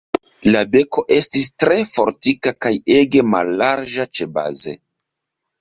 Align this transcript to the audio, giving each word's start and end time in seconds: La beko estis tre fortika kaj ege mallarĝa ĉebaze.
La 0.53 0.61
beko 0.75 1.03
estis 1.15 1.45
tre 1.63 1.77
fortika 1.91 2.53
kaj 2.67 2.73
ege 2.97 3.23
mallarĝa 3.35 4.11
ĉebaze. 4.21 4.79